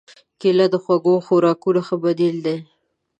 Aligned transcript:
کېله 0.39 0.65
د 0.73 0.75
خوږو 0.83 1.15
خوراکونو 1.25 1.81
ښه 1.87 1.95
بدیل 2.03 2.37
دی. 2.45 2.57